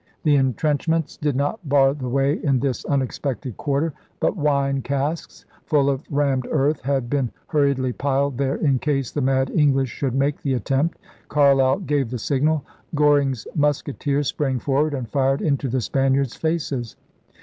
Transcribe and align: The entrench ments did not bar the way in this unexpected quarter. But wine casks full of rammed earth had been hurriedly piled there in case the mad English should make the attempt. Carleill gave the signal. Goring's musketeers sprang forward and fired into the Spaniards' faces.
The 0.23 0.35
entrench 0.35 0.87
ments 0.87 1.15
did 1.15 1.35
not 1.35 1.59
bar 1.69 1.93
the 1.93 2.09
way 2.09 2.43
in 2.43 2.59
this 2.59 2.83
unexpected 2.85 3.55
quarter. 3.57 3.93
But 4.19 4.35
wine 4.35 4.81
casks 4.81 5.45
full 5.67 5.91
of 5.91 6.01
rammed 6.09 6.47
earth 6.49 6.81
had 6.81 7.07
been 7.07 7.29
hurriedly 7.49 7.93
piled 7.93 8.39
there 8.39 8.55
in 8.55 8.79
case 8.79 9.11
the 9.11 9.21
mad 9.21 9.51
English 9.51 9.89
should 9.91 10.15
make 10.15 10.41
the 10.41 10.55
attempt. 10.55 10.97
Carleill 11.29 11.85
gave 11.85 12.09
the 12.09 12.17
signal. 12.17 12.63
Goring's 12.95 13.45
musketeers 13.53 14.27
sprang 14.29 14.57
forward 14.57 14.95
and 14.95 15.07
fired 15.07 15.39
into 15.43 15.69
the 15.69 15.81
Spaniards' 15.81 16.35
faces. 16.35 16.95